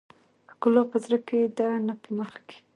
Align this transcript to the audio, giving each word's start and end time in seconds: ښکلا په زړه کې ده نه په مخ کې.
ښکلا 0.51 0.81
په 0.91 0.97
زړه 1.03 1.17
کې 1.27 1.39
ده 1.57 1.67
نه 1.87 1.93
په 2.01 2.09
مخ 2.17 2.31
کې. 2.47 2.57